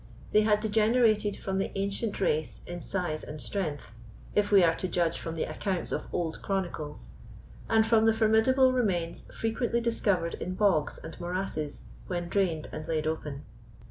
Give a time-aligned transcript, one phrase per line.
[0.31, 3.91] They had degenerated from the ancient race in size and strength,
[4.33, 7.11] if we are to judge from the accounts of old chronicles,
[7.69, 13.05] and from the formidable remains frequently discovered in bogs and morasses when drained and laid
[13.05, 13.43] open.